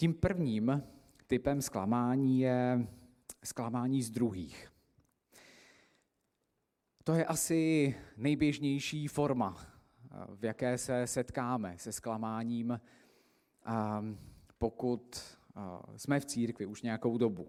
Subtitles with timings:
[0.00, 0.82] Tím prvním
[1.26, 2.88] typem zklamání je
[3.44, 4.72] zklamání z druhých.
[7.04, 9.66] To je asi nejběžnější forma,
[10.34, 12.80] v jaké se setkáme se zklamáním,
[14.58, 15.20] pokud
[15.96, 17.48] jsme v církvi už nějakou dobu.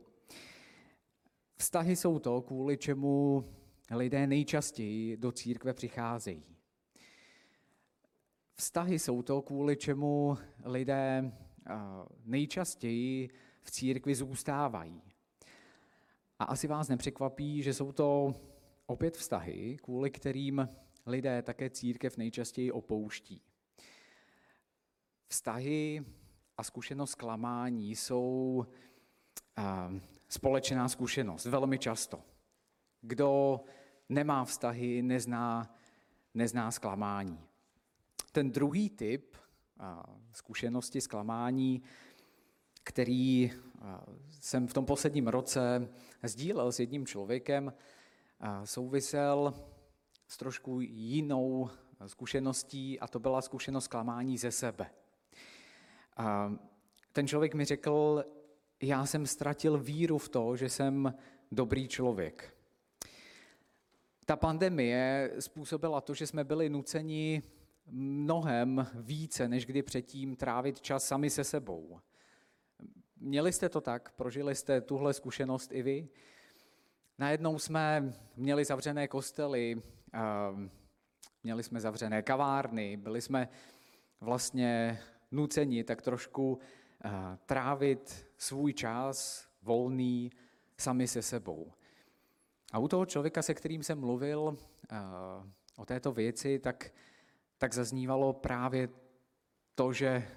[1.57, 3.45] Vztahy jsou to, kvůli čemu
[3.91, 6.57] lidé nejčastěji do církve přicházejí.
[8.53, 11.31] Vztahy jsou to, kvůli čemu lidé
[12.25, 13.29] nejčastěji
[13.61, 15.01] v církvi zůstávají.
[16.39, 18.33] A asi vás nepřekvapí, že jsou to
[18.85, 20.69] opět vztahy, kvůli kterým
[21.05, 23.41] lidé také církev nejčastěji opouští.
[25.27, 26.05] Vztahy
[26.57, 28.65] a zkušenost klamání jsou
[30.27, 32.23] společná zkušenost, velmi často.
[33.01, 33.59] Kdo
[34.09, 35.75] nemá vztahy, nezná,
[36.33, 37.39] nezná zklamání.
[38.31, 39.37] Ten druhý typ
[40.33, 41.83] zkušenosti zklamání,
[42.83, 43.51] který
[44.29, 45.89] jsem v tom posledním roce
[46.23, 47.73] sdílel s jedním člověkem,
[48.63, 49.53] souvisel
[50.27, 51.69] s trošku jinou
[52.05, 54.91] zkušeností a to byla zkušenost zklamání ze sebe.
[57.11, 58.25] Ten člověk mi řekl,
[58.81, 61.13] já jsem ztratil víru v to, že jsem
[61.51, 62.55] dobrý člověk.
[64.25, 67.43] Ta pandemie způsobila to, že jsme byli nuceni
[67.91, 71.99] mnohem více než kdy předtím trávit čas sami se sebou.
[73.17, 74.11] Měli jste to tak?
[74.11, 76.09] Prožili jste tuhle zkušenost i vy?
[77.17, 79.81] Najednou jsme měli zavřené kostely,
[81.43, 83.49] měli jsme zavřené kavárny, byli jsme
[84.21, 84.99] vlastně
[85.31, 86.59] nuceni tak trošku
[87.45, 90.31] trávit svůj čas volný
[90.77, 91.71] sami se sebou.
[92.71, 94.57] A u toho člověka, se kterým jsem mluvil
[95.77, 96.91] o této věci, tak,
[97.59, 98.89] tak zaznívalo právě
[99.75, 100.27] to, že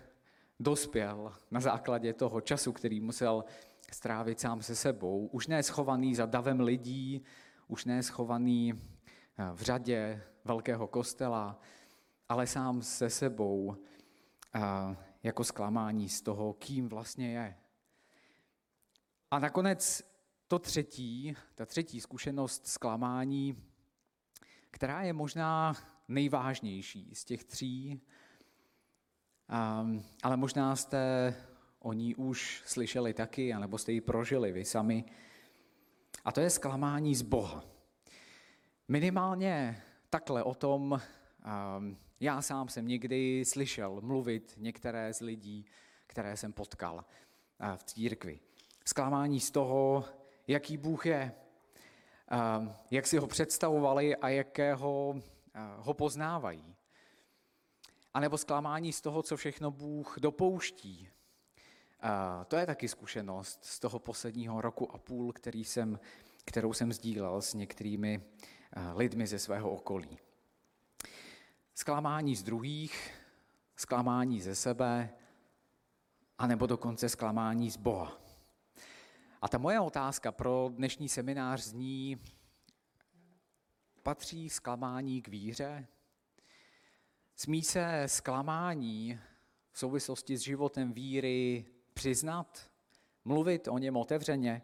[0.60, 3.44] dospěl na základě toho času, který musel
[3.92, 7.24] strávit sám se sebou, už ne schovaný za davem lidí,
[7.68, 8.72] už ne schovaný
[9.54, 11.60] v řadě velkého kostela,
[12.28, 13.76] ale sám se sebou
[15.22, 17.56] jako zklamání z toho, kým vlastně je.
[19.30, 20.02] A nakonec
[20.48, 23.62] to třetí, ta třetí zkušenost zklamání,
[24.70, 25.74] která je možná
[26.14, 28.00] nejvážnější z těch tří,
[29.80, 31.34] um, ale možná jste
[31.78, 35.04] o ní už slyšeli taky, anebo jste ji prožili vy sami.
[36.24, 37.64] A to je zklamání z Boha.
[38.88, 41.00] Minimálně takhle o tom
[41.78, 45.66] um, já sám jsem někdy slyšel mluvit některé z lidí,
[46.06, 48.40] které jsem potkal uh, v církvi.
[48.84, 50.04] Zklamání z toho,
[50.46, 51.32] jaký Bůh je,
[52.90, 55.22] jak si ho představovali a jakého
[55.76, 56.76] ho poznávají.
[58.14, 61.08] A nebo zklamání z toho, co všechno Bůh dopouští.
[62.48, 66.00] To je taky zkušenost z toho posledního roku a půl, který jsem,
[66.44, 68.22] kterou jsem sdílel s některými
[68.94, 70.18] lidmi ze svého okolí.
[71.74, 73.10] Zklamání z druhých,
[73.76, 75.10] zklamání ze sebe,
[76.38, 78.18] anebo dokonce zklamání z Boha.
[79.42, 82.20] A ta moje otázka pro dnešní seminář zní,
[84.02, 85.86] patří zklamání k víře?
[87.36, 89.20] Smí se zklamání
[89.70, 91.64] v souvislosti s životem víry
[91.94, 92.70] přiznat,
[93.24, 94.62] mluvit o něm otevřeně?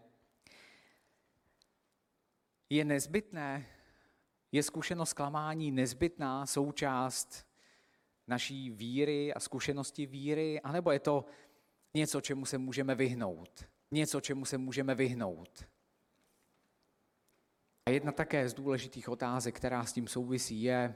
[2.71, 3.67] Je nezbytné,
[4.53, 7.47] je zkušenost zklamání nezbytná součást
[8.27, 11.25] naší víry a zkušenosti víry, anebo je to
[11.95, 13.69] něco, čemu se můžeme vyhnout?
[13.91, 15.68] něco, čemu se můžeme vyhnout.
[17.89, 20.95] A jedna také z důležitých otázek, která s tím souvisí, je,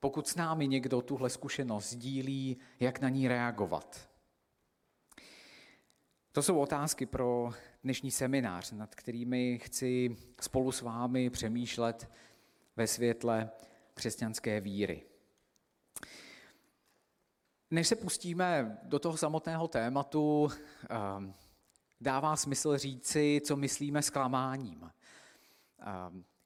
[0.00, 4.10] pokud s námi někdo tuhle zkušenost sdílí, jak na ní reagovat.
[6.32, 7.50] To jsou otázky pro
[7.84, 12.10] dnešní seminář, nad kterými chci spolu s vámi přemýšlet
[12.76, 13.50] ve světle
[13.94, 15.02] křesťanské víry.
[17.70, 20.48] Než se pustíme do toho samotného tématu,
[20.90, 21.34] ehm,
[22.00, 24.90] dává smysl říci, co myslíme zklamáním.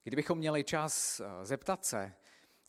[0.05, 2.13] Kdybychom měli čas eh, zeptat se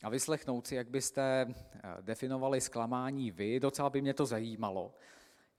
[0.03, 4.95] a vyslechnout si, jak byste eh, definovali zklamání vy, docela by mě to zajímalo,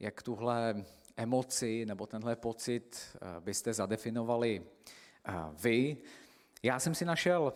[0.00, 0.84] jak tuhle
[1.16, 4.66] emoci nebo tenhle pocit eh, byste zadefinovali
[5.62, 5.96] vy.
[6.62, 7.52] Já jsem si našel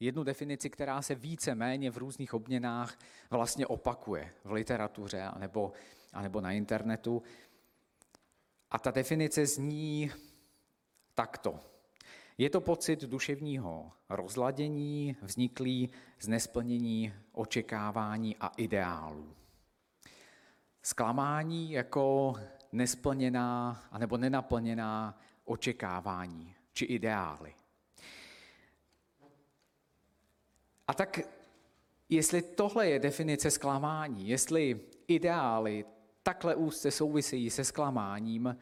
[0.00, 2.98] jednu definici, která se více méně v různých obměnách
[3.30, 5.72] vlastně opakuje v literatuře anebo,
[6.12, 7.22] anebo na internetu.
[8.70, 10.10] A ta definice zní
[11.14, 11.75] takto.
[12.38, 15.90] Je to pocit duševního rozladění, vzniklý
[16.20, 19.34] z nesplnění očekávání a ideálů.
[20.82, 22.34] Zklamání jako
[22.72, 27.54] nesplněná anebo nenaplněná očekávání či ideály.
[30.88, 31.20] A tak,
[32.08, 35.84] jestli tohle je definice zklamání, jestli ideály
[36.22, 38.56] takhle úzce souvisejí se zklamáním,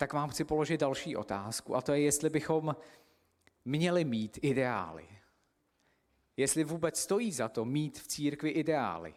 [0.00, 2.76] tak vám chci položit další otázku, a to je, jestli bychom
[3.64, 5.08] měli mít ideály.
[6.36, 9.14] Jestli vůbec stojí za to mít v církvi ideály.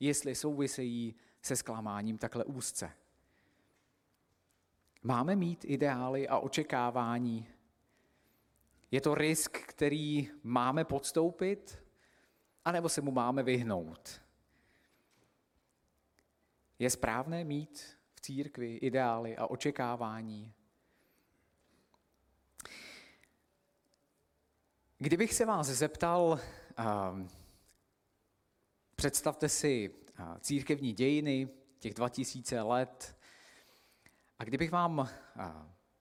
[0.00, 2.92] Jestli souvisejí se zklamáním takhle úzce.
[5.02, 7.48] Máme mít ideály a očekávání.
[8.90, 11.82] Je to risk, který máme podstoupit,
[12.64, 14.20] anebo se mu máme vyhnout.
[16.78, 20.52] Je správné mít církvi ideály a očekávání.
[24.98, 26.40] Kdybych se vás zeptal,
[26.78, 27.20] uh,
[28.96, 31.48] představte si uh, církevní dějiny
[31.78, 33.16] těch 2000 let,
[34.38, 35.06] a kdybych vám uh,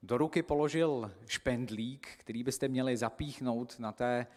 [0.03, 4.27] do ruky položil špendlík, který byste měli zapíchnout na té,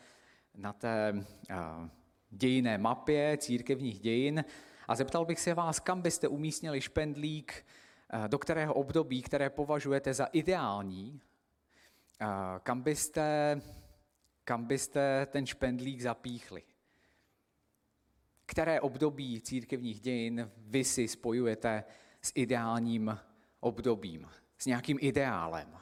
[0.54, 1.88] na té uh,
[2.30, 4.44] dějinné mapě církevních dějin
[4.88, 7.66] a zeptal bych se vás, kam byste umístnili špendlík,
[8.14, 11.20] uh, do kterého období, které považujete za ideální,
[12.20, 12.28] uh,
[12.62, 13.60] kam byste
[14.46, 16.62] kam byste ten špendlík zapíchli?
[18.46, 21.84] Které období církevních dějin vy si spojujete
[22.22, 23.18] s ideálním
[23.60, 25.78] obdobím, s nějakým ideálem?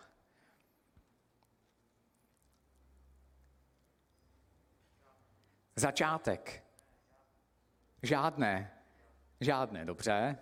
[5.77, 6.65] Začátek.
[8.03, 8.74] Žádné.
[9.44, 10.38] Žádné, dobře.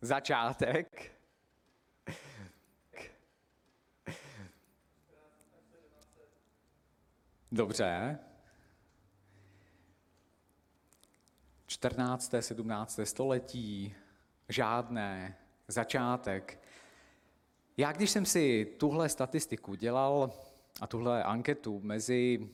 [0.00, 1.12] Začátek.
[7.52, 8.18] Dobře.
[11.66, 12.34] 14.
[12.40, 13.00] 17.
[13.04, 13.94] století,
[14.48, 16.60] žádné, začátek.
[17.76, 20.32] Já, když jsem si tuhle statistiku dělal
[20.80, 22.50] a tuhle anketu mezi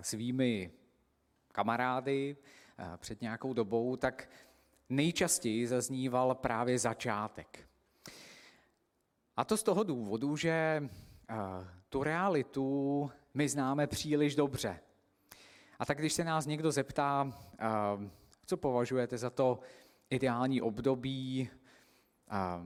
[0.00, 0.72] svými
[1.52, 2.36] kamarády
[2.96, 4.28] před nějakou dobou, tak
[4.88, 7.68] nejčastěji zazníval právě začátek.
[9.36, 10.88] A to z toho důvodu, že
[11.88, 14.80] tu realitu my známe příliš dobře.
[15.78, 17.32] A tak když se nás někdo zeptá,
[18.46, 19.60] co považujete za to
[20.10, 21.50] ideální období,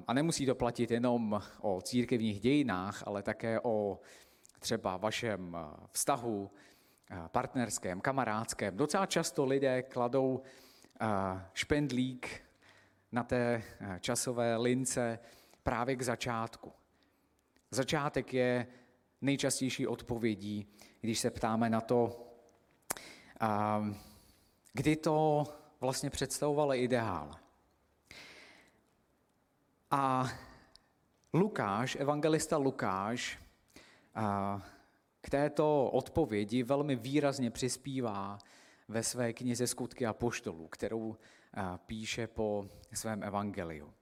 [0.07, 4.01] a nemusí to platit jenom o církevních dějinách, ale také o
[4.59, 5.57] třeba vašem
[5.93, 6.51] vztahu
[7.29, 8.77] partnerském, kamarádském.
[8.77, 10.43] Docela často lidé kladou
[11.55, 12.43] špendlík
[13.13, 13.63] na té
[14.01, 15.19] časové lince
[15.63, 16.73] právě k začátku.
[17.71, 18.67] Začátek je
[19.21, 20.67] nejčastější odpovědí,
[21.01, 22.27] když se ptáme na to,
[24.73, 25.45] kdy to
[25.81, 27.35] vlastně představovalo ideál.
[29.91, 30.29] A
[31.35, 33.39] Lukáš, evangelista Lukáš,
[35.21, 38.39] k této odpovědi velmi výrazně přispívá
[38.89, 41.17] ve své knize Skutky a poštolů, kterou
[41.87, 43.95] píše po svém evangeliu.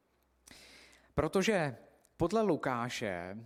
[1.15, 1.77] Protože
[2.17, 3.37] podle Lukáše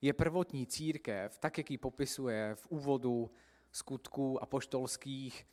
[0.00, 3.30] je prvotní církev, tak jak ji popisuje v úvodu
[3.72, 5.46] skutků apoštolských,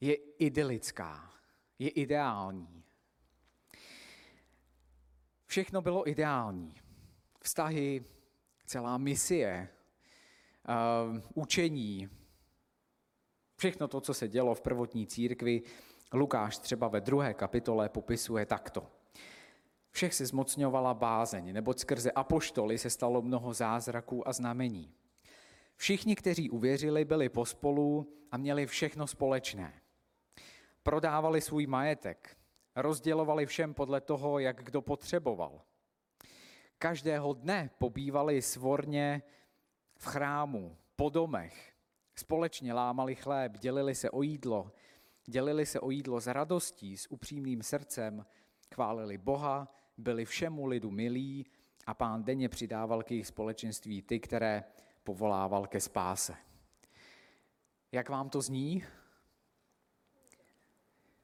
[0.00, 1.32] je idylická,
[1.78, 2.84] je ideální.
[5.46, 6.74] Všechno bylo ideální.
[7.40, 8.04] Vztahy,
[8.66, 9.68] celá misie,
[10.68, 12.08] uh, učení,
[13.56, 15.62] všechno to, co se dělo v prvotní církvi,
[16.12, 18.86] Lukáš třeba ve druhé kapitole popisuje takto.
[19.90, 24.94] Všech se zmocňovala bázeň, neboť skrze apoštoly se stalo mnoho zázraků a znamení.
[25.76, 29.80] Všichni, kteří uvěřili, byli pospolu a měli všechno společné.
[30.82, 32.36] Prodávali svůj majetek,
[32.76, 35.62] rozdělovali všem podle toho, jak kdo potřeboval.
[36.78, 39.22] Každého dne pobývali svorně
[39.98, 41.72] v chrámu, po domech,
[42.14, 44.72] společně lámali chléb, dělili se o jídlo,
[45.26, 48.26] dělili se o jídlo s radostí, s upřímným srdcem,
[48.74, 51.46] chválili Boha byli všemu lidu milí
[51.86, 54.64] a pán denně přidával k jejich společenství ty, které
[55.04, 56.36] povolával ke spáse.
[57.92, 58.84] Jak vám to zní?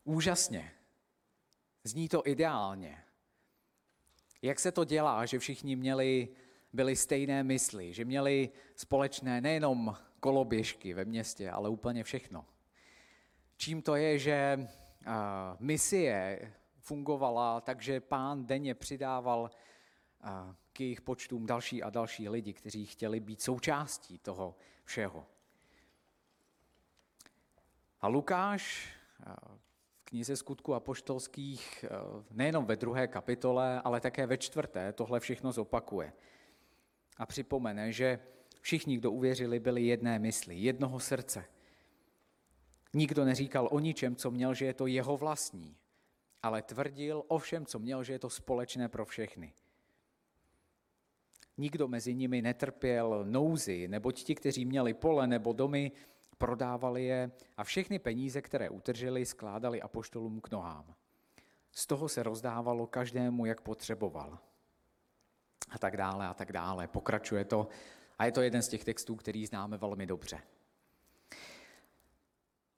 [0.05, 0.73] Úžasně.
[1.85, 3.05] Zní to ideálně.
[4.43, 6.29] Jak se to dělá, že všichni měli,
[6.73, 12.47] byli stejné mysli, že měli společné nejenom koloběžky ve městě, ale úplně všechno.
[13.57, 14.69] Čím to je, že
[15.59, 19.51] misie fungovala, takže pán denně přidával
[20.73, 25.27] k jejich počtům další a další lidi, kteří chtěli být součástí toho všeho.
[28.01, 28.89] A Lukáš
[30.13, 31.89] knize skutku apoštolských eh,
[32.31, 36.13] nejenom ve druhé kapitole, ale také ve čtvrté tohle všechno zopakuje.
[37.17, 38.19] A připomene, že
[38.61, 41.45] všichni, kdo uvěřili, byli jedné mysli, jednoho srdce.
[42.95, 45.77] Nikdo neříkal o ničem, co měl, že je to jeho vlastní,
[46.43, 49.53] ale tvrdil o všem, co měl, že je to společné pro všechny.
[51.59, 55.93] Nikdo mezi nimi netrpěl nouzy, neboť ti, kteří měli pole nebo domy,
[56.39, 60.95] prodávali je a všechny peníze, které utržili, skládali apoštolům k nohám.
[61.73, 64.39] Z toho se rozdávalo každému, jak potřeboval.
[65.73, 66.89] A tak dále, a tak dále.
[66.89, 67.69] Pokračuje to
[68.19, 70.41] a je to jeden z těch textů, který známe velmi dobře.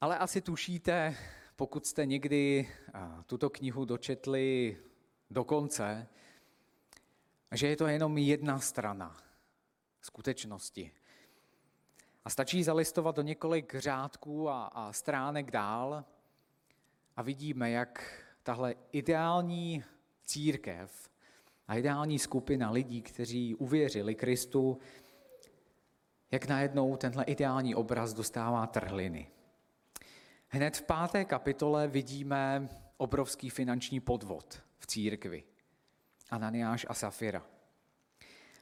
[0.01, 1.17] Ale asi tušíte,
[1.57, 2.69] pokud jste někdy
[3.27, 4.77] tuto knihu dočetli
[5.31, 6.07] do konce,
[7.53, 9.17] že je to jenom jedna strana
[10.01, 10.93] skutečnosti.
[12.25, 16.05] A stačí zalistovat do několik řádků a, a stránek dál
[17.17, 19.85] a vidíme, jak tahle ideální
[20.25, 21.11] církev
[21.69, 24.79] a ideální skupina lidí, kteří uvěřili Kristu,
[26.31, 29.29] jak najednou tenhle ideální obraz dostává trhliny.
[30.49, 35.45] Hned v páté kapitole vidíme obrovský finanční podvod v církvi.
[36.31, 37.47] Ananiáš a Safira.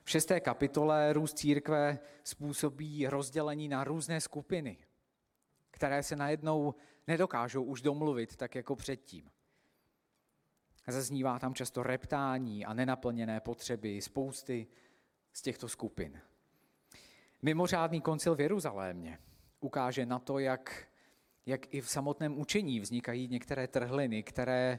[0.05, 4.79] V šesté kapitole růst církve způsobí rozdělení na různé skupiny,
[5.71, 6.75] které se najednou
[7.07, 9.31] nedokážou už domluvit tak jako předtím.
[10.87, 14.67] Zaznívá tam často reptání a nenaplněné potřeby spousty
[15.33, 16.21] z těchto skupin.
[17.43, 19.19] Mimořádný koncil v Jeruzalémě
[19.61, 20.87] ukáže na to, jak,
[21.47, 24.79] jak i v samotném učení vznikají některé trhliny, které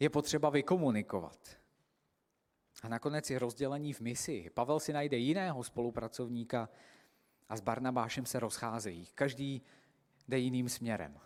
[0.00, 1.38] je potřeba vykomunikovat.
[2.82, 4.50] A nakonec je rozdělení v misi.
[4.54, 6.68] Pavel si najde jiného spolupracovníka
[7.48, 9.06] a s Barnabášem se rozcházejí.
[9.14, 9.62] Každý
[10.28, 11.18] jde jiným směrem.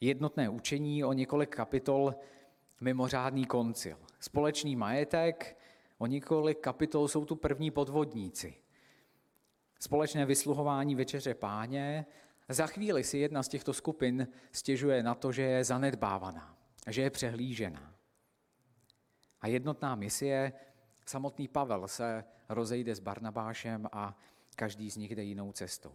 [0.00, 2.14] Jednotné učení o několik kapitol,
[2.80, 3.98] mimořádný koncil.
[4.20, 5.58] Společný majetek,
[5.98, 8.54] o několik kapitol jsou tu první podvodníci.
[9.80, 12.06] Společné vysluhování večeře páně.
[12.48, 17.10] Za chvíli si jedna z těchto skupin stěžuje na to, že je zanedbávaná, že je
[17.10, 17.94] přehlížená.
[19.40, 20.52] A jednotná misie,
[21.06, 24.16] samotný Pavel se rozejde s Barnabášem a
[24.56, 25.94] každý z nich jde jinou cestou.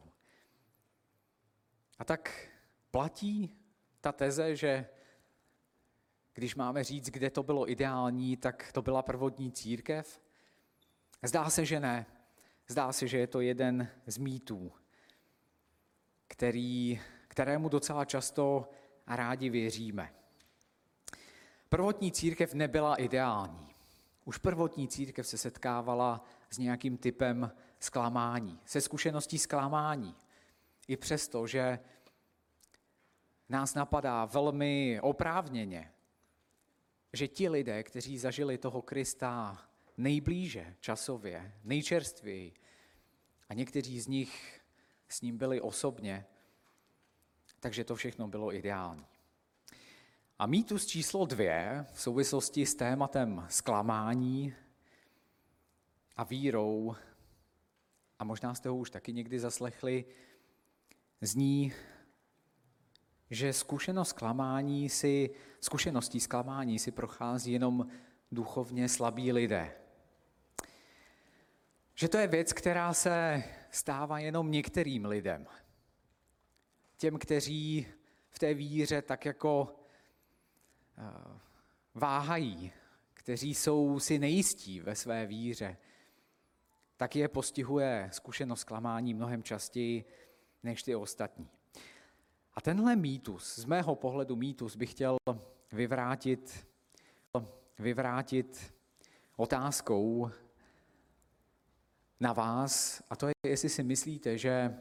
[1.99, 2.49] A tak
[2.91, 3.60] platí
[4.01, 4.89] ta teze, že
[6.33, 10.21] když máme říct, kde to bylo ideální, tak to byla prvotní církev?
[11.23, 12.05] Zdá se, že ne.
[12.67, 14.71] Zdá se, že je to jeden z mýtů,
[16.27, 18.69] který, kterému docela často
[19.07, 20.13] a rádi věříme.
[21.69, 23.75] Prvotní církev nebyla ideální.
[24.25, 30.15] Už prvotní církev se setkávala s nějakým typem zklamání, se zkušeností zklamání.
[30.87, 31.79] I přesto, že
[33.51, 35.91] nás napadá velmi oprávněně,
[37.13, 39.61] že ti lidé, kteří zažili toho Krista
[39.97, 42.53] nejblíže časově, nejčerstvěji,
[43.49, 44.61] a někteří z nich
[45.09, 46.25] s ním byli osobně,
[47.59, 49.05] takže to všechno bylo ideální.
[50.39, 54.53] A mýtus číslo dvě v souvislosti s tématem zklamání
[56.15, 56.95] a vírou,
[58.19, 60.05] a možná jste ho už taky někdy zaslechli,
[61.21, 61.73] zní,
[63.31, 65.29] že zkušenost zklamání si,
[65.61, 67.87] zkušeností zklamání si prochází jenom
[68.31, 69.75] duchovně slabí lidé.
[71.95, 75.47] Že to je věc, která se stává jenom některým lidem.
[76.97, 77.87] Těm, kteří
[78.29, 79.81] v té víře tak jako
[81.01, 81.39] Eh,
[81.93, 82.71] váhají,
[83.13, 85.77] kteří jsou si nejistí ve své víře,
[86.97, 90.05] tak je postihuje zkušenost klamání mnohem častěji
[90.63, 91.49] než ty ostatní.
[92.53, 95.17] A tenhle mýtus, z mého pohledu mýtus, bych chtěl
[95.71, 96.67] vyvrátit,
[97.79, 98.73] vyvrátit
[99.35, 100.31] otázkou
[102.19, 104.77] na vás, a to je, jestli si myslíte, že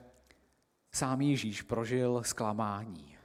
[0.93, 3.21] sám Ježíš prožil zklamání.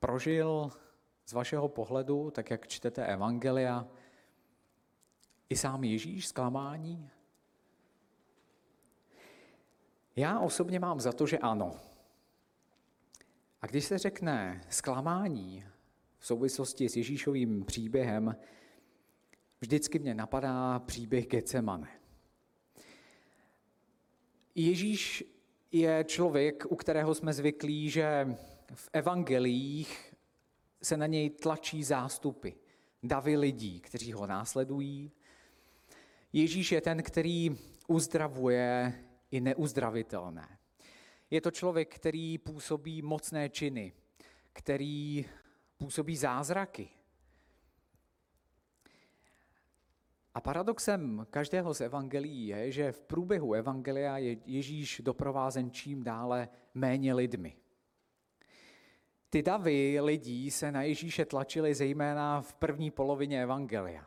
[0.00, 0.70] prožil
[1.26, 3.86] z vašeho pohledu, tak jak čtete Evangelia,
[5.48, 7.10] i sám Ježíš zklamání?
[10.20, 11.76] Já osobně mám za to, že ano.
[13.60, 15.64] A když se řekne zklamání
[16.18, 18.36] v souvislosti s Ježíšovým příběhem,
[19.60, 21.88] vždycky mě napadá příběh Getsemane.
[24.54, 25.24] Ježíš
[25.72, 28.36] je člověk, u kterého jsme zvyklí, že
[28.74, 30.14] v evangeliích
[30.82, 32.50] se na něj tlačí zástupy,
[33.02, 35.12] davy lidí, kteří ho následují.
[36.32, 37.56] Ježíš je ten, který
[37.88, 38.94] uzdravuje
[39.30, 40.58] i neuzdravitelné.
[41.30, 43.92] Je to člověk, který působí mocné činy,
[44.52, 45.24] který
[45.78, 46.88] působí zázraky.
[50.34, 56.48] A paradoxem každého z evangelií je, že v průběhu evangelia je Ježíš doprovázen čím dále
[56.74, 57.56] méně lidmi.
[59.30, 64.06] Ty davy lidí se na Ježíše tlačily zejména v první polovině evangelia.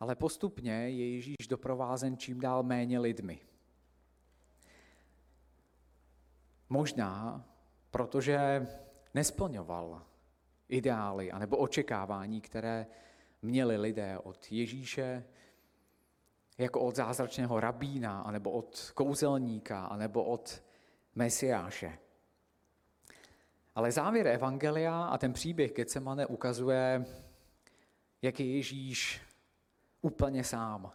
[0.00, 3.40] Ale postupně je Ježíš doprovázen čím dál méně lidmi.
[6.68, 7.44] Možná,
[7.90, 8.66] protože
[9.14, 10.02] nesplňoval
[10.68, 12.86] ideály anebo očekávání, které
[13.42, 15.24] měli lidé od Ježíše,
[16.58, 20.62] jako od zázračného rabína, anebo od kouzelníka, anebo od
[21.14, 21.98] Mesiáše.
[23.74, 27.06] Ale závěr Evangelia a ten příběh Getsemane ukazuje,
[28.22, 29.20] jak je Ježíš
[30.02, 30.92] úplně sám.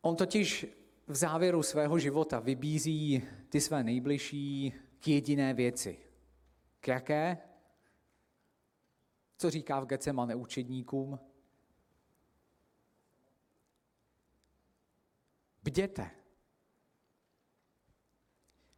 [0.00, 0.66] On totiž
[1.06, 5.98] v závěru svého života vybízí ty své nejbližší k jediné věci.
[6.80, 7.38] K jaké?
[9.36, 11.18] Co říká v Getsemane učedníkům?
[15.62, 16.10] Bděte.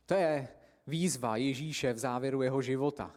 [0.07, 0.49] To je
[0.87, 3.15] výzva Ježíše v závěru jeho života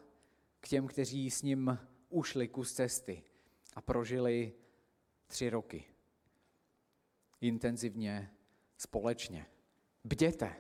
[0.59, 3.23] k těm, kteří s ním ušli kus cesty
[3.75, 4.53] a prožili
[5.27, 5.83] tři roky.
[7.41, 8.31] Intenzivně,
[8.81, 9.45] společně.
[10.03, 10.55] Bděte.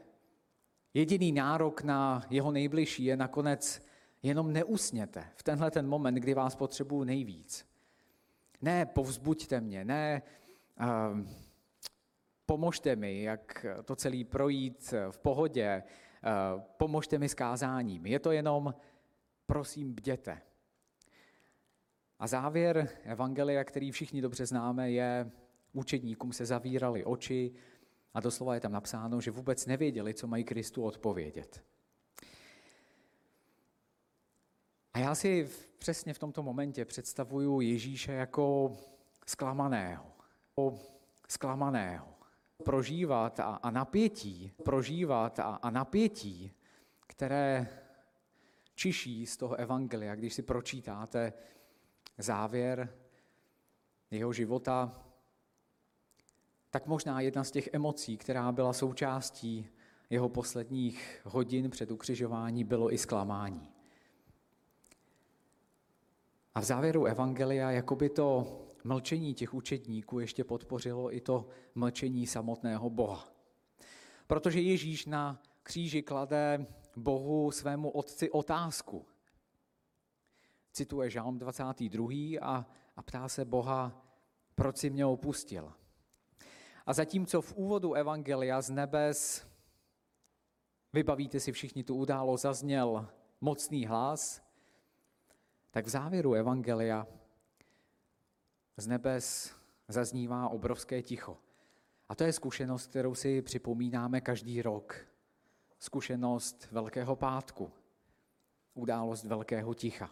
[0.93, 3.81] Jediný nárok na jeho nejbližší je nakonec
[4.23, 7.65] jenom neusněte v tenhle ten moment, kdy vás potřebuju nejvíc.
[8.61, 10.21] Ne, povzbuďte mě, ne,
[10.79, 11.19] uh,
[12.45, 18.05] pomožte mi, jak to celý projít v pohodě, uh, pomožte mi s kázáním.
[18.05, 18.73] Je to jenom,
[19.45, 20.41] prosím, bděte.
[22.19, 25.31] A závěr Evangelia, který všichni dobře známe, je,
[25.73, 27.53] učedníkům se zavírali oči
[28.13, 31.63] a doslova je tam napsáno, že vůbec nevěděli, co mají Kristu odpovědět.
[34.93, 38.77] A já si přesně v tomto momentě představuju Ježíše jako
[39.25, 40.05] zklamaného.
[41.29, 42.07] Zklamaného.
[42.63, 46.53] Prožívat a, a napětí, prožívat a, a napětí,
[47.07, 47.67] které
[48.75, 51.33] čiší z toho evangelia, když si pročítáte
[52.17, 52.93] závěr
[54.11, 55.05] jeho života,
[56.71, 59.69] tak možná jedna z těch emocí, která byla součástí
[60.09, 63.69] jeho posledních hodin před ukřižování, bylo i zklamání.
[66.55, 72.89] A v závěru Evangelia jakoby to mlčení těch učedníků ještě podpořilo i to mlčení samotného
[72.89, 73.27] Boha.
[74.27, 79.05] Protože Ježíš na kříži klade Bohu svému otci otázku.
[80.73, 82.09] Cituje Žálm 22.
[82.41, 84.05] a, a ptá se Boha,
[84.55, 85.73] proč si mě opustil.
[86.91, 89.47] A zatímco v úvodu Evangelia z nebes,
[90.93, 93.09] vybavíte si všichni tu událost, zazněl
[93.41, 94.41] mocný hlas,
[95.71, 97.07] tak v závěru Evangelia
[98.77, 99.55] z nebes
[99.87, 101.37] zaznívá obrovské ticho.
[102.09, 104.95] A to je zkušenost, kterou si připomínáme každý rok.
[105.79, 107.71] Zkušenost Velkého pátku,
[108.73, 110.11] událost Velkého ticha.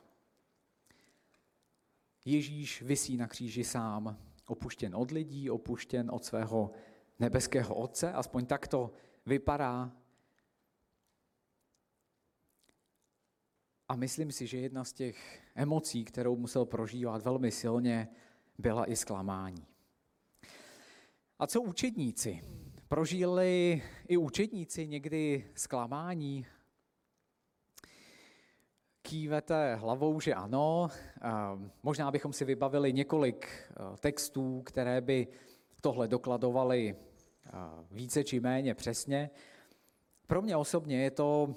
[2.26, 6.72] Ježíš visí na kříži sám, opuštěn od lidí, opuštěn od svého
[7.20, 8.92] nebeského Otce, aspoň tak to
[9.26, 9.92] vypadá
[13.90, 18.08] A myslím si, že jedna z těch emocí, kterou musel prožívat velmi silně,
[18.58, 19.68] byla i zklamání.
[21.40, 22.44] A co učedníci?
[22.88, 26.46] Prožili i učedníci někdy zklamání?
[29.02, 30.90] Kývete hlavou, že ano.
[31.84, 35.28] Možná bychom si vybavili několik eh, textů, které by
[35.82, 37.52] tohle dokladovaly eh,
[37.92, 39.30] více či méně přesně.
[40.28, 41.56] Pro mě osobně je to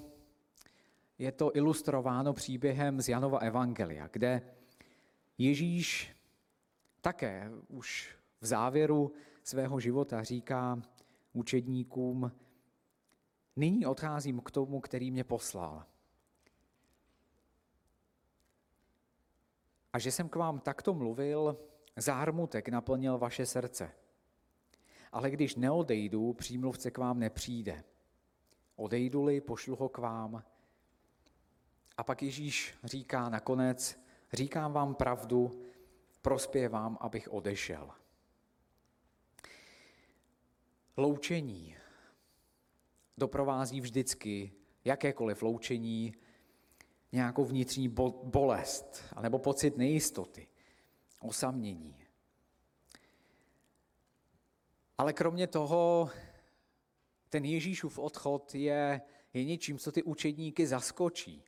[1.17, 4.41] je to ilustrováno příběhem z Janova Evangelia, kde
[5.37, 6.15] Ježíš
[7.01, 10.81] také už v závěru svého života říká
[11.33, 12.31] učedníkům,
[13.55, 15.85] nyní odcházím k tomu, který mě poslal.
[19.93, 21.57] A že jsem k vám takto mluvil,
[21.95, 23.91] zármutek naplnil vaše srdce.
[25.11, 27.83] Ale když neodejdu, přímluvce k vám nepřijde.
[28.75, 30.43] Odejdu-li, pošlu ho k vám.
[31.97, 33.99] A pak Ježíš říká nakonec,
[34.33, 35.63] říkám vám pravdu,
[36.21, 37.91] prospěvám, abych odešel.
[40.97, 41.75] Loučení
[43.17, 44.51] doprovází vždycky
[44.85, 46.13] jakékoliv loučení
[47.13, 47.89] nějakou vnitřní
[48.23, 50.47] bolest anebo pocit nejistoty,
[51.19, 51.95] osamění.
[54.97, 56.09] Ale kromě toho
[57.29, 59.01] ten Ježíšův odchod je,
[59.33, 61.43] je něčím, co ty učedníky zaskočí.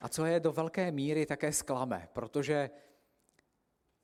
[0.00, 2.70] A co je do velké míry také sklame, protože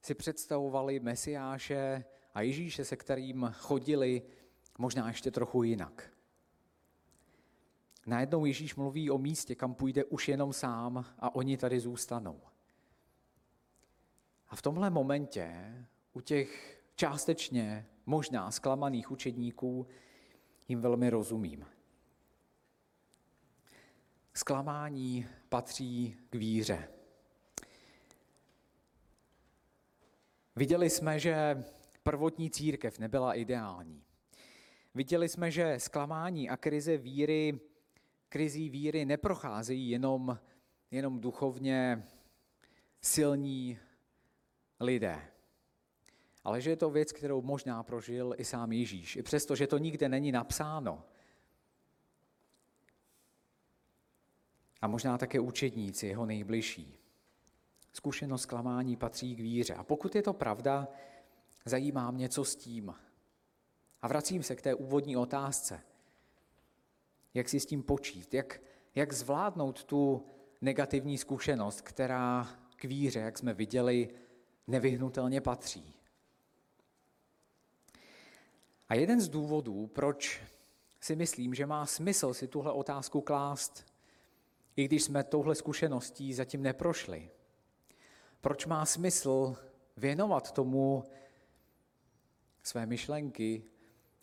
[0.03, 4.23] si představovali Mesiáše a Ježíše, se kterým chodili
[4.79, 6.18] možná ještě trochu jinak.
[8.09, 12.41] Najednou Ježíš mluví o místě, kam půjde už jenom sám a oni tady zůstanou.
[14.49, 15.75] A v tomhle momentě
[16.13, 19.87] u těch částečně možná zklamaných učedníků
[20.69, 21.67] jim velmi rozumím.
[24.35, 26.89] Zklamání patří k víře.
[30.57, 31.65] Viděli jsme, že
[32.03, 34.03] prvotní církev nebyla ideální.
[34.95, 37.61] Viděli jsme, že zklamání a krize víry,
[38.29, 40.39] krizí víry neprocházejí jenom,
[40.91, 42.07] jenom duchovně
[43.01, 43.79] silní
[44.81, 45.31] lidé,
[46.45, 49.79] ale že je to věc, kterou možná prožil i sám Ježíš, i přesto, že to
[49.79, 51.05] nikde není napsáno.
[54.81, 56.99] A možná také učedníci, jeho nejbližší.
[57.93, 59.75] Zkušenost klamání patří k víře.
[59.75, 60.89] A pokud je to pravda,
[61.65, 62.95] zajímá mě, co s tím.
[64.03, 65.81] A vracím se k té úvodní otázce.
[67.35, 68.35] Jak si s tím počít?
[68.35, 68.61] Jak,
[68.95, 70.27] jak zvládnout tu
[70.61, 74.09] negativní zkušenost, která k víře, jak jsme viděli,
[74.67, 75.95] nevyhnutelně patří?
[78.89, 80.43] A jeden z důvodů, proč
[81.01, 83.85] si myslím, že má smysl si tuhle otázku klást,
[84.77, 87.31] i když jsme touhle zkušeností zatím neprošli,
[88.41, 89.57] proč má smysl
[89.97, 91.05] věnovat tomu
[92.63, 93.65] své myšlenky,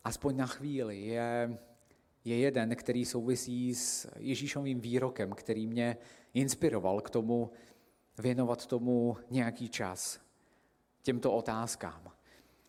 [0.04, 1.58] aspoň na chvíli, je,
[2.26, 5.96] je jeden, který souvisí s Ježíšovým výrokem, který mě
[6.34, 7.50] inspiroval k tomu
[8.18, 10.20] věnovat tomu nějaký čas,
[11.02, 12.12] těmto otázkám.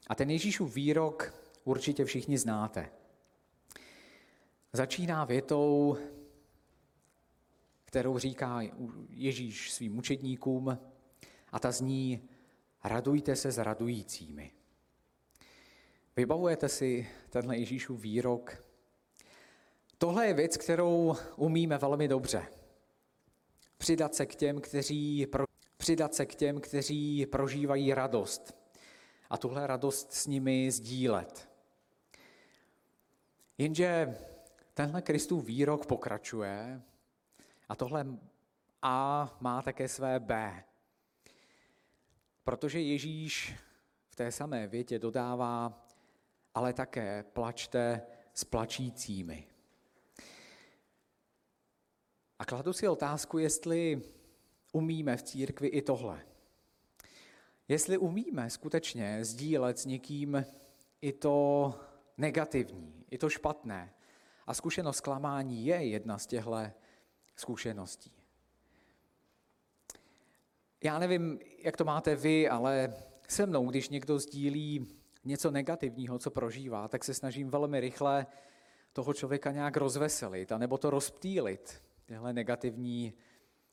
[0.08, 2.90] A ten Ježíšův výrok určitě všichni znáte.
[4.74, 5.98] Začíná větou,
[7.86, 8.62] kterou říká
[9.10, 10.78] Ježíš svým učedníkům,
[11.52, 12.30] a ta zní
[12.84, 14.52] radujte se s radujícími.
[16.16, 18.67] Vybavujete si tenhle Ježíšův výrok?
[19.98, 22.48] Tohle je věc, kterou umíme velmi dobře.
[23.78, 25.46] Přidat se k těm, kteří, pro,
[25.78, 28.58] přidat se k těm, kteří prožívají radost
[29.30, 31.50] a tuhle radost s nimi sdílet.
[33.58, 34.18] Jenže
[34.74, 36.82] tenhle Kristův výrok pokračuje
[37.70, 38.06] a tohle
[38.82, 40.64] A má také své B.
[42.44, 43.56] Protože Ježíš
[44.10, 45.86] v té samé větě dodává,
[46.56, 48.02] ale také plačte
[48.34, 49.48] s plačícími.
[52.40, 54.02] A kladu si otázku, jestli
[54.72, 56.22] umíme v církvi i tohle.
[57.68, 60.46] Jestli umíme skutečně sdílet s někým
[61.02, 61.74] i to
[62.18, 63.94] negativní, i to špatné.
[64.48, 66.58] A zkušenost klamání je jedna z těchto
[67.36, 68.12] zkušeností.
[70.84, 72.94] Já nevím, jak to máte vy, ale
[73.28, 74.88] se mnou, když někdo sdílí
[75.26, 78.28] něco negativního, co prožívá, tak se snažím velmi rychle
[78.94, 83.14] toho člověka nějak rozveselit, anebo to rozptýlit, tyhle negativní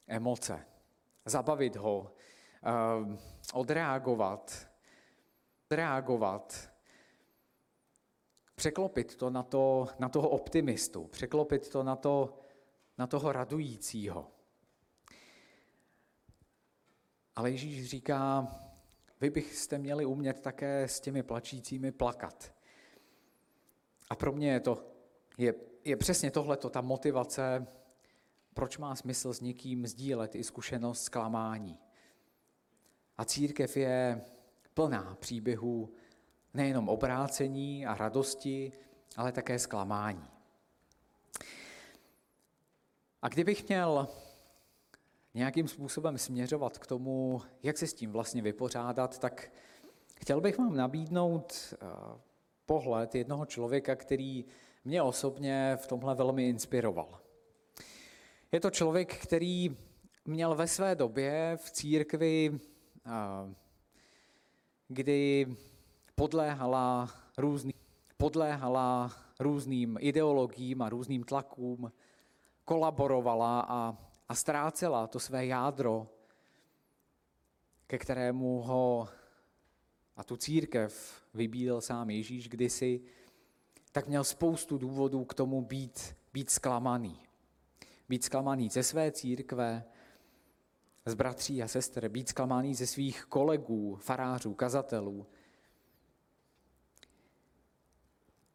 [0.07, 0.66] emoce.
[1.25, 2.12] Zabavit ho,
[2.62, 3.18] eh,
[3.53, 4.68] odreagovat,
[5.70, 6.70] reagovat,
[8.55, 12.38] překlopit to na, to na toho optimistu, překlopit to na, to
[12.99, 14.31] na toho radujícího.
[17.37, 18.49] Ale Ježíš říká,
[19.20, 22.55] vy byste měli umět také s těmi plačícími plakat.
[24.11, 24.87] A pro mě je to,
[25.38, 27.66] je, je přesně tohleto, ta motivace,
[28.55, 31.79] proč má smysl s někým sdílet i zkušenost zklamání.
[33.17, 34.25] A církev je
[34.75, 35.93] plná příběhů
[36.55, 38.73] nejenom obrácení a radosti,
[39.17, 40.29] ale také zklamání.
[43.23, 44.09] A kdybych měl
[45.35, 49.53] nějakým způsobem směřovat k tomu, jak se s tím vlastně vypořádat, tak
[50.21, 51.87] chtěl bych vám nabídnout eh,
[52.67, 54.45] pohled jednoho člověka, který
[54.85, 57.24] mě osobně v tomhle velmi inspiroval.
[58.55, 59.77] Je to člověk, který
[60.25, 62.61] měl ve své době v církvi,
[64.88, 65.47] kdy
[66.14, 67.75] podléhala, různý,
[68.17, 71.93] podléhala různým ideologiím a různým tlakům,
[72.64, 76.07] kolaborovala a, a ztrácela to své jádro,
[77.87, 79.09] ke kterému ho
[80.17, 83.01] a tu církev vybídl sám Ježíš kdysi,
[83.93, 87.25] tak měl spoustu důvodů k tomu být, být zklamaný.
[88.09, 89.85] Být zklamaný ze své církve,
[91.07, 95.27] z bratří a sester, být zklamaný ze svých kolegů, farářů, kazatelů,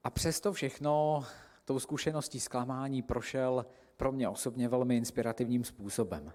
[0.04, 1.26] a přesto všechno
[1.66, 3.66] tou zkušeností zklamání prošel
[3.98, 6.34] pro mě osobně velmi inspirativním způsobem.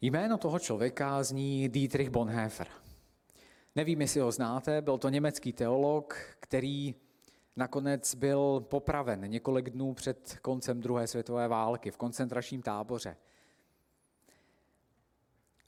[0.00, 2.68] Jméno toho člověka zní Dietrich Bonhoeffer.
[3.74, 6.94] Nevím, jestli ho znáte, byl to německý teolog, který
[7.56, 13.16] nakonec byl popraven několik dnů před koncem druhé světové války v koncentračním táboře.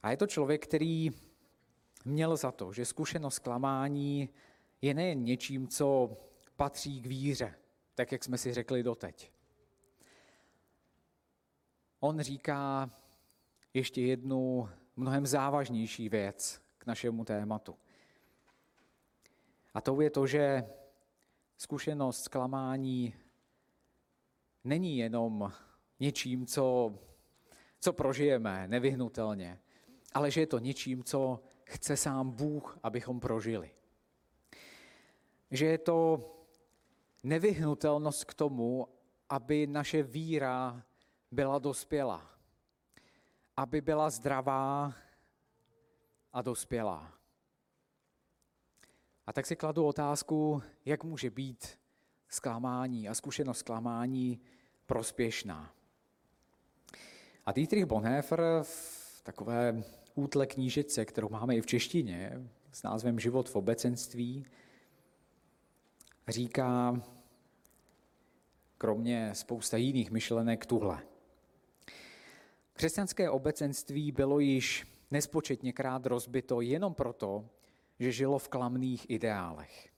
[0.03, 1.11] A je to člověk, který
[2.05, 4.29] měl za to, že zkušenost klamání
[4.83, 6.17] je nejen něčím, co
[6.57, 7.55] patří k víře,
[7.95, 9.33] tak jak jsme si řekli doteď.
[12.01, 12.91] On říká
[13.75, 17.79] ještě jednu mnohem závažnější věc k našemu tématu.
[19.75, 20.65] A to je to, že
[21.59, 23.15] zkušenost zklamání
[24.65, 25.53] není jenom
[26.01, 26.95] něčím, co,
[27.81, 29.61] co prožijeme nevyhnutelně,
[30.15, 33.71] ale že je to něčím, co chce sám Bůh, abychom prožili.
[35.51, 36.21] Že je to
[37.23, 38.89] nevyhnutelnost k tomu,
[39.29, 40.83] aby naše víra
[41.31, 42.31] byla dospělá,
[43.57, 44.95] aby byla zdravá
[46.33, 47.18] a dospělá.
[49.29, 51.79] A tak si kladu otázku, jak může být
[52.29, 54.41] zklamání a zkušenost zklamání
[54.87, 55.75] prospěšná.
[57.47, 59.83] A Dietrich Bonhoeffer v takové
[60.15, 64.47] útle knížece, kterou máme i v češtině, s názvem Život v obecenství,
[66.29, 67.03] říká,
[68.79, 71.03] kromě spousta jiných myšlenek, tuhle.
[72.73, 77.49] Křesťanské obecenství bylo již nespočetněkrát rozbito jenom proto,
[77.99, 79.89] že žilo v klamných ideálech.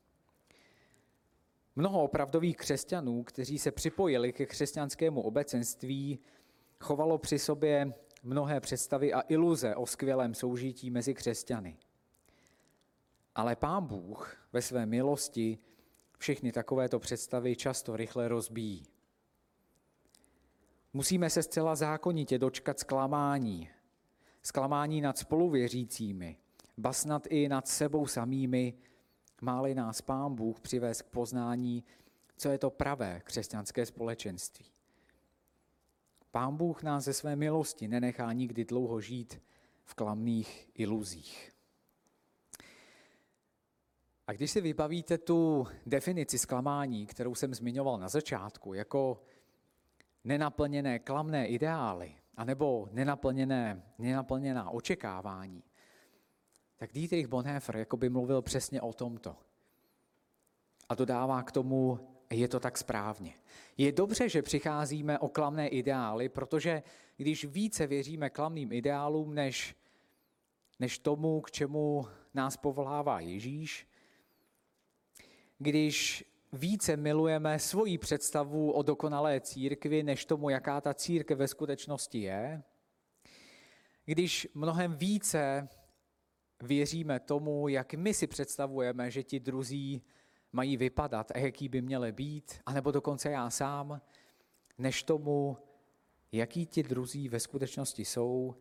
[1.76, 6.18] Mnoho opravdových křesťanů, kteří se připojili ke křesťanskému obecenství,
[6.80, 11.78] chovalo při sobě mnohé představy a iluze o skvělém soužití mezi křesťany.
[13.34, 15.58] Ale Pán Bůh ve své milosti
[16.18, 18.86] všechny takovéto představy často rychle rozbíjí.
[20.92, 23.68] Musíme se zcela zákonitě dočkat zklamání.
[24.42, 26.36] Zklamání nad spoluvěřícími,
[26.76, 28.74] basnat i nad sebou samými,
[29.40, 31.84] máli nás Pán Bůh přivést k poznání,
[32.36, 34.66] co je to pravé křesťanské společenství.
[36.30, 39.42] Pán Bůh nás ze své milosti nenechá nikdy dlouho žít
[39.84, 41.52] v klamných iluzích.
[44.26, 49.22] A když si vybavíte tu definici zklamání, kterou jsem zmiňoval na začátku, jako
[50.24, 55.62] nenaplněné klamné ideály, anebo nenaplněné, nenaplněná očekávání,
[56.80, 59.36] tak Dietrich Bonhoeffer jako by mluvil přesně o tomto.
[60.88, 61.98] A dodává k tomu,
[62.30, 63.34] je to tak správně.
[63.76, 66.82] Je dobře, že přicházíme o klamné ideály, protože
[67.16, 69.76] když více věříme klamným ideálům, než,
[70.78, 73.88] než tomu, k čemu nás povolává Ježíš,
[75.58, 82.20] když více milujeme svoji představu o dokonalé církvi, než tomu, jaká ta církev ve skutečnosti
[82.20, 82.62] je,
[84.04, 85.68] když mnohem více
[86.62, 90.02] věříme tomu, jak my si představujeme, že ti druzí
[90.52, 94.00] mají vypadat a jaký by měli být, anebo dokonce já sám,
[94.78, 95.56] než tomu,
[96.32, 98.56] jaký ti druzí ve skutečnosti jsou,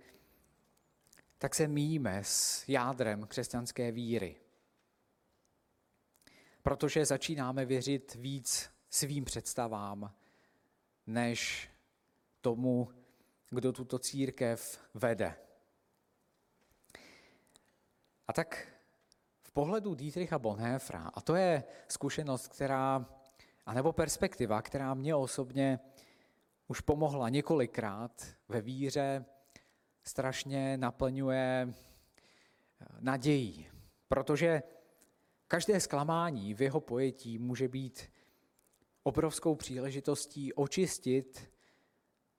[1.37, 4.35] tak se míjíme s jádrem křesťanské víry.
[6.63, 10.13] Protože začínáme věřit víc svým představám,
[11.07, 11.69] než
[12.41, 12.89] tomu,
[13.49, 15.48] kdo tuto církev vede.
[18.29, 18.67] A tak
[19.41, 23.05] v pohledu Dietricha Bonhoeffera, a to je zkušenost, která,
[23.65, 25.79] anebo perspektiva, která mě osobně
[26.67, 29.25] už pomohla několikrát ve víře,
[30.03, 33.67] strašně naplňuje eh, nadějí.
[34.07, 34.63] Protože
[35.47, 38.11] každé zklamání v jeho pojetí může být
[39.03, 41.51] obrovskou příležitostí očistit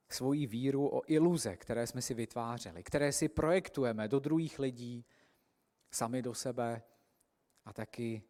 [0.08, 5.04] svoji víru o iluze, které jsme si vytvářeli, které si projektujeme do druhých lidí,
[5.90, 6.82] sami do sebe
[7.64, 8.22] a taky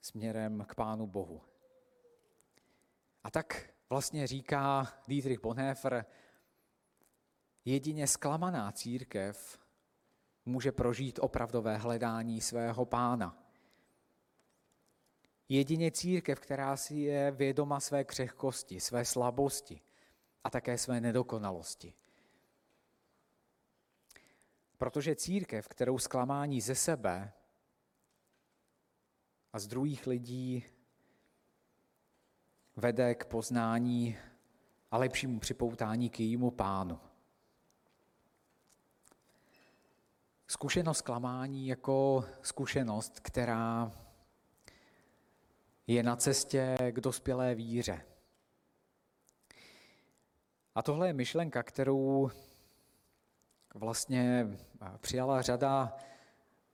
[0.00, 1.42] směrem k Pánu Bohu.
[3.24, 6.06] A tak vlastně říká Dietrich Bonhoeffer,
[7.64, 9.58] jedině zklamaná církev
[10.44, 13.42] může prožít opravdové hledání svého pána.
[15.48, 19.80] Jedině církev, která si je vědoma své křehkosti, své slabosti
[20.44, 21.94] a také své nedokonalosti.
[24.78, 27.32] Protože církev, kterou zklamání ze sebe
[29.52, 30.64] a z druhých lidí
[32.76, 34.16] vede k poznání
[34.90, 37.00] a lepšímu připoutání k jejímu pánu.
[40.48, 43.92] Zkušenost klamání jako zkušenost, která
[45.86, 48.06] je na cestě k dospělé víře.
[50.74, 52.30] A tohle je myšlenka, kterou
[53.76, 54.46] vlastně
[55.00, 55.96] přijala řada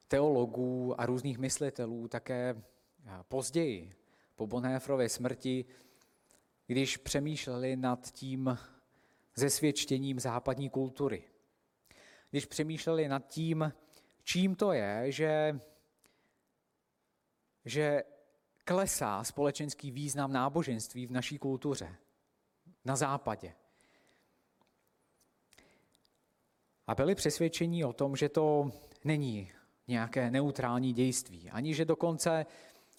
[0.09, 2.63] teologů a různých myslitelů také
[3.29, 3.93] později,
[4.35, 5.65] po Bonhoeffrově smrti,
[6.67, 8.59] když přemýšleli nad tím
[9.37, 11.25] zesvědčením západní kultury.
[12.31, 13.73] Když přemýšleli nad tím,
[14.25, 15.61] čím to je, že,
[17.65, 18.03] že
[18.65, 21.97] klesá společenský význam náboženství v naší kultuře,
[22.85, 23.55] na západě.
[26.87, 28.71] A byli přesvědčení o tom, že to
[29.05, 29.53] není
[29.89, 32.47] nějaké neutrální dějství, ani že dokonce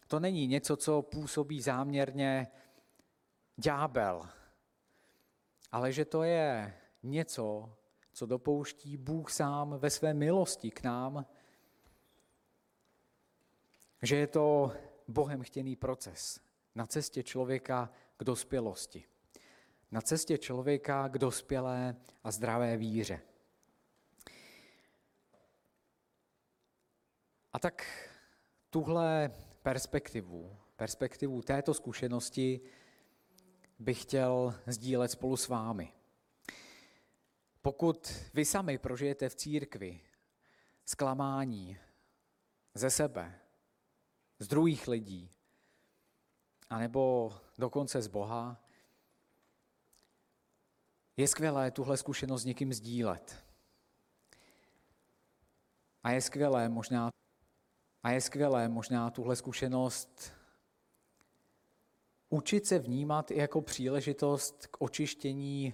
[0.08, 2.48] to není něco, co působí záměrně
[3.58, 4.30] ďábel,
[5.72, 7.74] ale že to je něco,
[8.14, 11.26] co dopouští Bůh sám ve své milosti k nám,
[14.02, 14.72] že je to
[15.08, 16.40] Bohem chtěný proces
[16.76, 19.06] na cestě člověka k dospělosti,
[19.92, 23.22] na cestě člověka k dospělé a zdravé víře.
[27.54, 27.86] A tak
[28.70, 29.32] tuhle
[29.64, 32.62] perspektivu, perspektivu této zkušenosti
[33.80, 35.94] bych chtěl sdílet spolu s vámi.
[37.62, 40.02] Pokud vy sami prožijete v církvi
[40.86, 41.78] zklamání
[42.74, 43.40] ze sebe,
[44.40, 45.32] z druhých lidí,
[46.70, 48.64] anebo dokonce z Boha,
[51.18, 53.46] je skvělé tuhle zkušenost s někým sdílet.
[56.04, 57.10] A je skvělé možná,
[58.04, 60.34] a je skvělé možná tuhle zkušenost
[62.30, 65.74] učit se vnímat i jako příležitost k očištění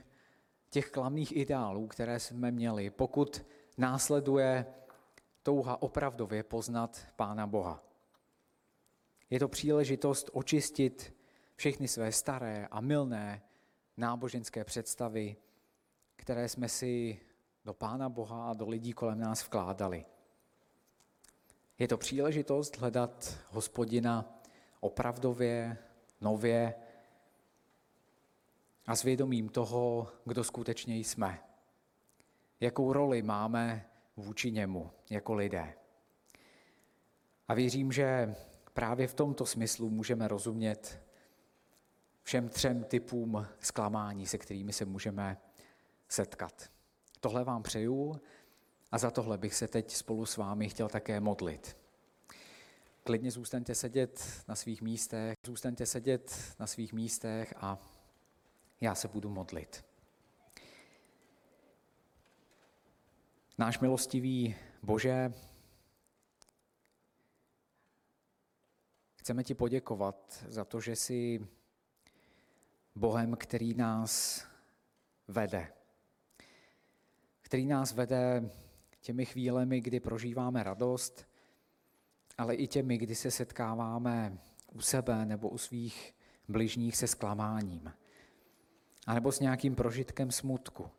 [0.69, 3.45] těch klamných ideálů, které jsme měli, pokud
[3.77, 4.65] následuje
[5.43, 7.83] touha opravdově poznat Pána Boha.
[9.29, 11.13] Je to příležitost očistit
[11.55, 13.41] všechny své staré a milné
[13.97, 15.35] náboženské představy,
[16.15, 17.19] které jsme si
[17.65, 20.05] do Pána Boha a do lidí kolem nás vkládali.
[21.79, 24.41] Je to příležitost hledat hospodina
[24.79, 25.77] opravdově,
[26.21, 26.75] nově
[28.85, 31.43] a svědomím toho, kdo skutečně jsme.
[32.59, 35.73] Jakou roli máme vůči němu jako lidé.
[37.47, 38.35] A věřím, že
[38.73, 41.01] právě v tomto smyslu můžeme rozumět
[42.23, 45.37] všem třem typům zklamání, se kterými se můžeme
[46.09, 46.69] setkat.
[47.19, 48.21] Tohle vám přeju
[48.91, 51.77] a za tohle bych se teď spolu s vámi chtěl také modlit.
[53.03, 57.77] Klidně zůstaňte sedět na svých místech, zůstaňte sedět na svých místech a
[58.81, 59.85] já se budu modlit.
[63.57, 65.33] Náš milostivý Bože,
[69.15, 71.47] chceme ti poděkovat za to, že jsi
[72.95, 74.43] Bohem, který nás
[75.27, 75.73] vede.
[77.41, 78.51] Který nás vede
[79.01, 81.27] těmi chvílemi, kdy prožíváme radost,
[82.37, 84.37] ale i těmi, kdy se setkáváme
[84.71, 86.15] u sebe nebo u svých
[86.47, 87.93] bližních se zklamáním,
[89.07, 90.89] anebo s nějakým prožitkem smutku.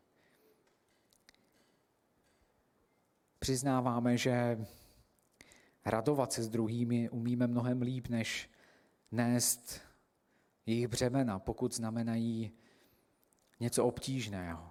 [3.39, 4.65] Přiznáváme, že
[5.85, 8.49] radovat se s druhými umíme mnohem líp, než
[9.11, 9.81] nést
[10.65, 12.51] jejich břemena, pokud znamenají
[13.59, 14.70] něco obtížného,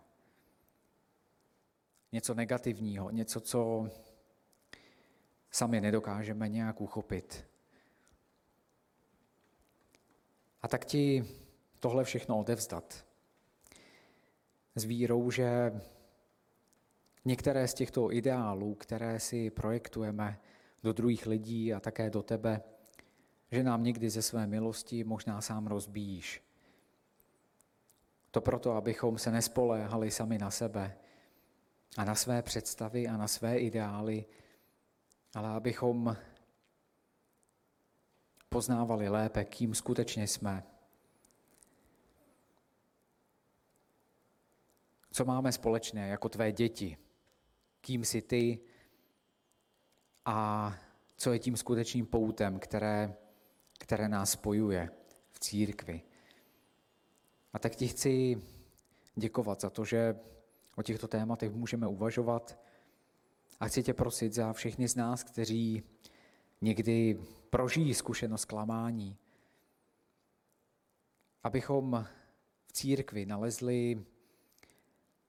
[2.13, 3.91] něco negativního, něco, co
[5.51, 7.47] sami nedokážeme nějak uchopit.
[10.63, 11.25] A tak ti
[11.79, 13.07] tohle všechno odevzdat.
[14.75, 15.81] S vírou, že
[17.25, 20.41] některé z těchto ideálů, které si projektujeme
[20.83, 22.63] do druhých lidí a také do tebe,
[23.51, 26.43] že nám někdy ze své milosti možná sám rozbíjíš.
[28.31, 30.97] To proto, abychom se nespoléhali sami na sebe
[31.97, 34.25] a na své představy a na své ideály,
[35.35, 36.17] ale abychom
[38.49, 40.63] poznávali lépe, kým skutečně jsme.
[45.13, 46.97] Co máme společné jako tvé děti?
[47.81, 48.61] Kým jsi ty?
[50.25, 50.75] A
[51.17, 53.15] co je tím skutečným poutem, které,
[53.79, 54.91] které nás spojuje
[55.31, 56.03] v církvi?
[57.53, 58.43] A tak ti chci
[59.15, 60.21] děkovat za to, že
[60.77, 62.59] o těchto tématech můžeme uvažovat,
[63.61, 65.83] a chci tě prosit za všechny z nás, kteří
[66.61, 69.17] někdy prožijí zkušenost klamání,
[71.43, 72.07] abychom
[72.67, 74.05] v církvi nalezli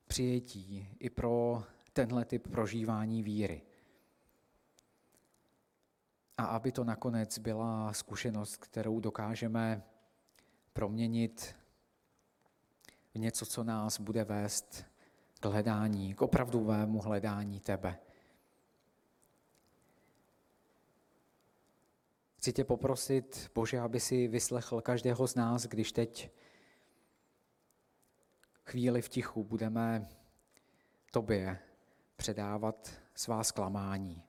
[0.07, 1.63] přijetí i pro
[1.93, 3.61] tenhle typ prožívání víry.
[6.37, 9.83] a aby to nakonec byla zkušenost, kterou dokážeme
[10.73, 11.55] proměnit
[13.13, 14.90] v něco, co nás bude vést
[15.41, 17.99] k hledání, k opravdovému hledání tebe.
[22.37, 26.31] Chci tě poprosit, Bože, aby si vyslechl každého z nás, když teď
[28.63, 30.09] chvíli v tichu budeme
[31.11, 31.59] tobě
[32.15, 34.23] předávat svá zklamání.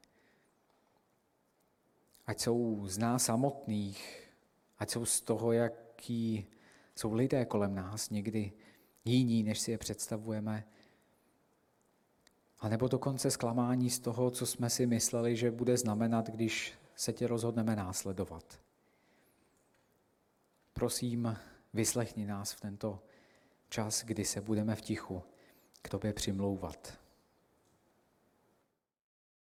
[2.26, 4.30] Ať jsou z nás samotných,
[4.78, 6.46] ať jsou z toho, jaký
[6.96, 8.52] jsou lidé kolem nás někdy
[9.04, 10.64] jiní, než si je představujeme,
[12.62, 17.12] a nebo dokonce zklamání z toho, co jsme si mysleli, že bude znamenat, když se
[17.12, 18.60] tě rozhodneme následovat.
[20.72, 21.36] Prosím,
[21.74, 23.02] vyslechni nás v tento
[23.68, 25.22] čas, kdy se budeme v tichu
[25.82, 26.98] k tobě přimlouvat.